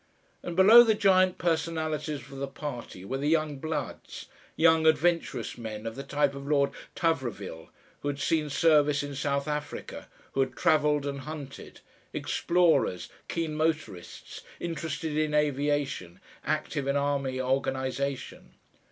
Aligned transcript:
And 0.41 0.55
below 0.55 0.83
the 0.83 0.95
giant 0.95 1.37
personalities 1.37 2.21
of 2.21 2.39
the 2.39 2.47
party 2.47 3.05
were 3.05 3.19
the 3.19 3.29
young 3.29 3.59
bloods, 3.59 4.25
young, 4.55 4.87
adventurous 4.87 5.59
men 5.59 5.85
of 5.85 5.95
the 5.95 6.01
type 6.01 6.33
of 6.33 6.47
Lord 6.47 6.71
Tarvrille, 6.95 7.69
who 7.99 8.07
had 8.07 8.19
seen 8.19 8.49
service 8.49 9.03
in 9.03 9.13
South 9.13 9.47
Africa, 9.47 10.07
who 10.31 10.39
had 10.39 10.55
travelled 10.55 11.05
and 11.05 11.19
hunted; 11.19 11.81
explorers, 12.13 13.09
keen 13.27 13.53
motorists, 13.53 14.41
interested 14.59 15.15
in 15.15 15.35
aviation, 15.35 16.19
active 16.47 16.87
in 16.87 16.95
army 16.97 17.39
organisation. 17.39 18.55